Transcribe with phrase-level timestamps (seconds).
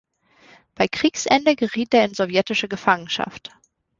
[0.73, 3.51] Bei Kriegsende geriet er in sowjetische Gefangenschaft.